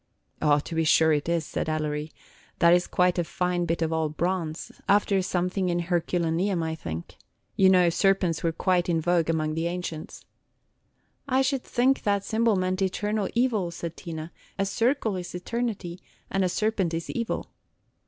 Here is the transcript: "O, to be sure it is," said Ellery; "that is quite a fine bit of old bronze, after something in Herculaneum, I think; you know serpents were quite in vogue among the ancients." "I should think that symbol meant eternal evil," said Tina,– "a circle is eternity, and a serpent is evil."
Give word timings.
"O, 0.41 0.57
to 0.57 0.73
be 0.73 0.83
sure 0.83 1.13
it 1.13 1.29
is," 1.29 1.45
said 1.45 1.69
Ellery; 1.69 2.11
"that 2.57 2.73
is 2.73 2.87
quite 2.87 3.19
a 3.19 3.23
fine 3.23 3.65
bit 3.65 3.83
of 3.83 3.93
old 3.93 4.17
bronze, 4.17 4.71
after 4.89 5.21
something 5.21 5.69
in 5.69 5.77
Herculaneum, 5.77 6.63
I 6.63 6.73
think; 6.73 7.17
you 7.55 7.69
know 7.69 7.87
serpents 7.91 8.41
were 8.41 8.51
quite 8.51 8.89
in 8.89 8.99
vogue 8.99 9.29
among 9.29 9.53
the 9.53 9.67
ancients." 9.67 10.25
"I 11.29 11.43
should 11.43 11.61
think 11.63 12.01
that 12.01 12.25
symbol 12.25 12.55
meant 12.55 12.81
eternal 12.81 13.29
evil," 13.35 13.69
said 13.69 13.95
Tina,– 13.95 14.31
"a 14.57 14.65
circle 14.65 15.15
is 15.17 15.35
eternity, 15.35 16.01
and 16.31 16.43
a 16.43 16.49
serpent 16.49 16.95
is 16.95 17.07
evil." 17.11 17.51